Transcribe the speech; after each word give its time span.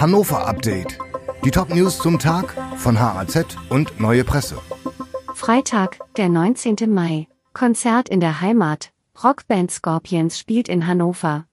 Hannover 0.00 0.46
Update. 0.46 0.96
Die 1.44 1.50
Top-News 1.50 1.98
zum 1.98 2.20
Tag 2.20 2.54
von 2.76 3.00
HAZ 3.00 3.56
und 3.68 3.98
Neue 3.98 4.22
Presse. 4.22 4.56
Freitag, 5.34 5.98
der 6.16 6.28
19. 6.28 6.76
Mai. 6.86 7.26
Konzert 7.52 8.08
in 8.08 8.20
der 8.20 8.40
Heimat. 8.40 8.92
Rockband 9.24 9.72
Scorpions 9.72 10.38
spielt 10.38 10.68
in 10.68 10.86
Hannover. 10.86 11.46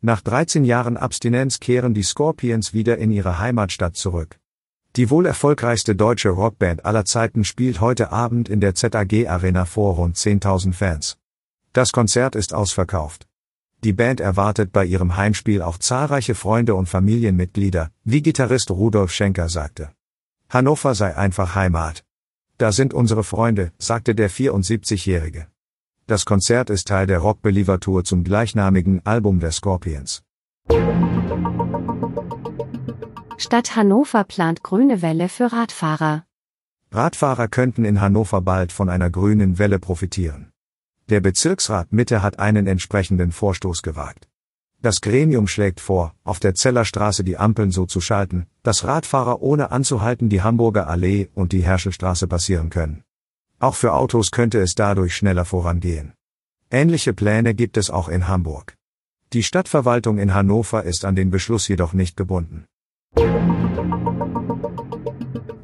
Nach 0.00 0.22
13 0.22 0.64
Jahren 0.64 0.96
Abstinenz 0.96 1.60
kehren 1.60 1.94
die 1.94 2.02
Scorpions 2.02 2.74
wieder 2.74 2.98
in 2.98 3.12
ihre 3.12 3.38
Heimatstadt 3.38 3.94
zurück. 3.94 4.40
Die 4.96 5.08
wohl 5.08 5.24
erfolgreichste 5.24 5.94
deutsche 5.94 6.30
Rockband 6.30 6.84
aller 6.84 7.04
Zeiten 7.04 7.44
spielt 7.44 7.80
heute 7.80 8.10
Abend 8.10 8.48
in 8.48 8.58
der 8.58 8.74
ZAG 8.74 9.28
Arena 9.28 9.66
vor 9.66 9.94
rund 9.94 10.16
10.000 10.16 10.72
Fans. 10.72 11.16
Das 11.72 11.92
Konzert 11.92 12.34
ist 12.34 12.54
ausverkauft. 12.54 13.28
Die 13.84 13.92
Band 13.92 14.18
erwartet 14.18 14.72
bei 14.72 14.86
ihrem 14.86 15.18
Heimspiel 15.18 15.60
auch 15.60 15.76
zahlreiche 15.76 16.34
Freunde 16.34 16.74
und 16.74 16.88
Familienmitglieder, 16.88 17.90
wie 18.02 18.22
Gitarrist 18.22 18.70
Rudolf 18.70 19.12
Schenker 19.12 19.50
sagte. 19.50 19.90
Hannover 20.48 20.94
sei 20.94 21.14
einfach 21.14 21.54
Heimat. 21.54 22.02
Da 22.56 22.72
sind 22.72 22.94
unsere 22.94 23.24
Freunde, 23.24 23.72
sagte 23.76 24.14
der 24.14 24.30
74-Jährige. 24.30 25.48
Das 26.06 26.24
Konzert 26.24 26.70
ist 26.70 26.88
Teil 26.88 27.06
der 27.06 27.18
Rock 27.18 27.42
Believer 27.42 27.78
Tour 27.78 28.04
zum 28.04 28.24
gleichnamigen 28.24 29.04
Album 29.04 29.38
der 29.38 29.52
Scorpions. 29.52 30.22
Stadt 33.36 33.76
Hannover 33.76 34.24
plant 34.24 34.62
grüne 34.62 35.02
Welle 35.02 35.28
für 35.28 35.52
Radfahrer. 35.52 36.24
Radfahrer 36.90 37.48
könnten 37.48 37.84
in 37.84 38.00
Hannover 38.00 38.40
bald 38.40 38.72
von 38.72 38.88
einer 38.88 39.10
grünen 39.10 39.58
Welle 39.58 39.78
profitieren. 39.78 40.53
Der 41.10 41.20
Bezirksrat 41.20 41.92
Mitte 41.92 42.22
hat 42.22 42.38
einen 42.38 42.66
entsprechenden 42.66 43.30
Vorstoß 43.30 43.82
gewagt. 43.82 44.26
Das 44.80 45.02
Gremium 45.02 45.46
schlägt 45.46 45.80
vor, 45.80 46.14
auf 46.24 46.40
der 46.40 46.54
Zellerstraße 46.54 47.24
die 47.24 47.36
Ampeln 47.36 47.70
so 47.70 47.84
zu 47.84 48.00
schalten, 48.00 48.46
dass 48.62 48.84
Radfahrer 48.84 49.42
ohne 49.42 49.70
anzuhalten 49.70 50.30
die 50.30 50.40
Hamburger 50.40 50.88
Allee 50.88 51.28
und 51.34 51.52
die 51.52 51.62
Herschelstraße 51.62 52.26
passieren 52.26 52.70
können. 52.70 53.02
Auch 53.58 53.74
für 53.74 53.92
Autos 53.92 54.30
könnte 54.30 54.60
es 54.60 54.74
dadurch 54.74 55.14
schneller 55.14 55.44
vorangehen. 55.44 56.14
Ähnliche 56.70 57.12
Pläne 57.12 57.54
gibt 57.54 57.76
es 57.76 57.90
auch 57.90 58.08
in 58.08 58.26
Hamburg. 58.26 58.74
Die 59.34 59.42
Stadtverwaltung 59.42 60.18
in 60.18 60.32
Hannover 60.32 60.84
ist 60.84 61.04
an 61.04 61.16
den 61.16 61.30
Beschluss 61.30 61.68
jedoch 61.68 61.92
nicht 61.92 62.16
gebunden. 62.16 62.64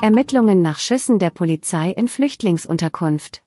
Ermittlungen 0.03 0.61
nach 0.61 0.79
Schüssen 0.79 1.19
der 1.19 1.31
Polizei 1.31 1.91
in 1.91 2.09
Flüchtlingsunterkunft. 2.09 3.43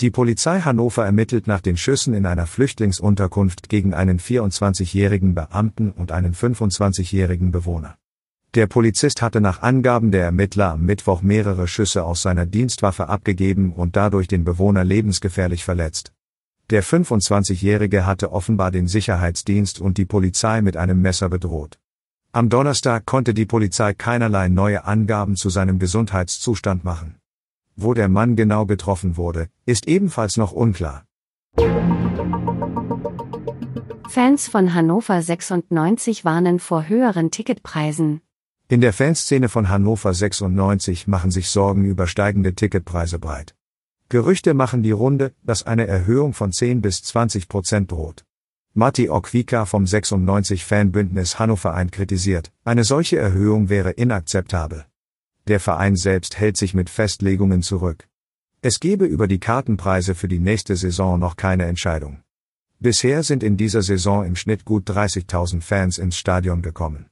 Die 0.00 0.10
Polizei 0.10 0.60
Hannover 0.60 1.04
ermittelt 1.04 1.46
nach 1.46 1.60
den 1.60 1.76
Schüssen 1.76 2.14
in 2.14 2.24
einer 2.24 2.46
Flüchtlingsunterkunft 2.46 3.68
gegen 3.68 3.92
einen 3.92 4.18
24-jährigen 4.18 5.34
Beamten 5.34 5.90
und 5.90 6.10
einen 6.10 6.32
25-jährigen 6.32 7.50
Bewohner. 7.50 7.96
Der 8.54 8.66
Polizist 8.66 9.20
hatte 9.20 9.42
nach 9.42 9.60
Angaben 9.60 10.10
der 10.10 10.24
Ermittler 10.24 10.70
am 10.70 10.86
Mittwoch 10.86 11.20
mehrere 11.20 11.68
Schüsse 11.68 12.02
aus 12.04 12.22
seiner 12.22 12.46
Dienstwaffe 12.46 13.10
abgegeben 13.10 13.74
und 13.74 13.94
dadurch 13.94 14.26
den 14.26 14.42
Bewohner 14.42 14.84
lebensgefährlich 14.84 15.64
verletzt. 15.64 16.14
Der 16.70 16.82
25-jährige 16.82 18.06
hatte 18.06 18.32
offenbar 18.32 18.70
den 18.70 18.88
Sicherheitsdienst 18.88 19.82
und 19.82 19.98
die 19.98 20.06
Polizei 20.06 20.62
mit 20.62 20.78
einem 20.78 21.02
Messer 21.02 21.28
bedroht. 21.28 21.78
Am 22.32 22.48
Donnerstag 22.48 23.04
konnte 23.04 23.34
die 23.34 23.44
Polizei 23.44 23.92
keinerlei 23.92 24.48
neue 24.48 24.84
Angaben 24.86 25.36
zu 25.36 25.50
seinem 25.50 25.78
Gesundheitszustand 25.78 26.84
machen. 26.84 27.16
Wo 27.76 27.94
der 27.94 28.08
Mann 28.08 28.36
genau 28.36 28.66
getroffen 28.66 29.16
wurde, 29.16 29.48
ist 29.66 29.88
ebenfalls 29.88 30.36
noch 30.36 30.52
unklar. 30.52 31.04
Fans 34.08 34.48
von 34.48 34.74
Hannover 34.74 35.22
96 35.22 36.24
warnen 36.24 36.58
vor 36.58 36.88
höheren 36.88 37.30
Ticketpreisen. 37.30 38.20
In 38.68 38.80
der 38.80 38.92
Fanszene 38.92 39.48
von 39.48 39.68
Hannover 39.68 40.12
96 40.12 41.06
machen 41.06 41.30
sich 41.30 41.48
Sorgen 41.48 41.84
über 41.84 42.06
steigende 42.06 42.54
Ticketpreise 42.54 43.18
breit. 43.18 43.54
Gerüchte 44.08 44.54
machen 44.54 44.82
die 44.82 44.90
Runde, 44.90 45.32
dass 45.42 45.64
eine 45.64 45.86
Erhöhung 45.86 46.34
von 46.34 46.50
10 46.50 46.82
bis 46.82 47.02
20 47.04 47.48
Prozent 47.48 47.92
droht. 47.92 48.24
Matti 48.74 49.08
Okwika 49.08 49.64
vom 49.64 49.86
96 49.86 50.64
Fanbündnis 50.64 51.38
Hannover 51.38 51.74
ein 51.74 51.90
kritisiert, 51.90 52.52
eine 52.64 52.82
solche 52.82 53.18
Erhöhung 53.18 53.68
wäre 53.68 53.90
inakzeptabel. 53.90 54.86
Der 55.50 55.58
Verein 55.58 55.96
selbst 55.96 56.38
hält 56.38 56.56
sich 56.56 56.74
mit 56.74 56.88
Festlegungen 56.88 57.62
zurück. 57.62 58.06
Es 58.62 58.78
gebe 58.78 59.04
über 59.04 59.26
die 59.26 59.40
Kartenpreise 59.40 60.14
für 60.14 60.28
die 60.28 60.38
nächste 60.38 60.76
Saison 60.76 61.18
noch 61.18 61.34
keine 61.34 61.64
Entscheidung. 61.64 62.22
Bisher 62.78 63.24
sind 63.24 63.42
in 63.42 63.56
dieser 63.56 63.82
Saison 63.82 64.24
im 64.24 64.36
Schnitt 64.36 64.64
gut 64.64 64.88
30.000 64.88 65.60
Fans 65.60 65.98
ins 65.98 66.16
Stadion 66.16 66.62
gekommen. 66.62 67.06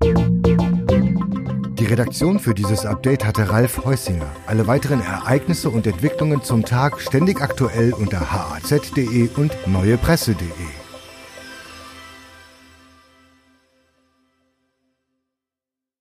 Die 0.00 1.84
Redaktion 1.84 2.38
für 2.38 2.54
dieses 2.54 2.86
Update 2.86 3.26
hatte 3.26 3.50
Ralf 3.50 3.84
Heusinger. 3.84 4.34
Alle 4.46 4.66
weiteren 4.66 5.02
Ereignisse 5.02 5.68
und 5.68 5.86
Entwicklungen 5.86 6.42
zum 6.42 6.64
Tag 6.64 7.02
ständig 7.02 7.42
aktuell 7.42 7.92
unter 7.92 8.32
haz.de 8.32 9.28
und 9.36 9.54
neuepresse.de. 9.66 10.87